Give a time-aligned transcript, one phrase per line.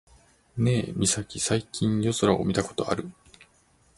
[0.57, 3.11] ねえミサキ、最近夜空を見たことある？